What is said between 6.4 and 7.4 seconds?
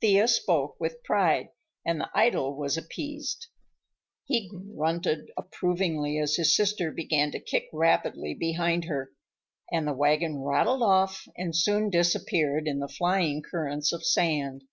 sister began to